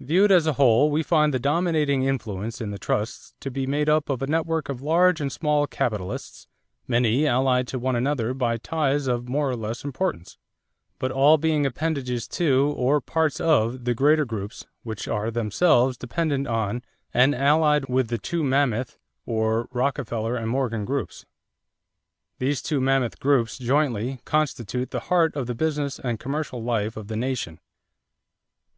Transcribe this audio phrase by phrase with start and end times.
[0.00, 3.86] Viewed as a whole we find the dominating influences in the trusts to be made
[3.86, 6.48] up of a network of large and small capitalists,
[6.86, 10.38] many allied to one another by ties of more or less importance,
[10.98, 16.46] but all being appendages to or parts of the greater groups which are themselves dependent
[16.48, 16.80] on
[17.12, 21.26] and allied with the two mammoth or Rockefeller and Morgan groups.
[22.38, 24.22] These two mammoth groups jointly...
[24.24, 27.60] constitute the heart of the business and commercial life of the nation."